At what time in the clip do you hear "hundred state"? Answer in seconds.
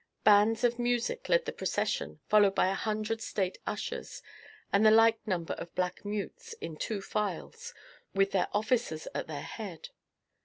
2.73-3.59